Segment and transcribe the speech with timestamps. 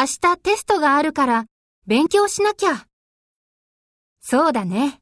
[0.00, 1.46] 明日テストがあるから
[1.88, 2.86] 勉強しなきゃ。
[4.20, 5.00] そうだね。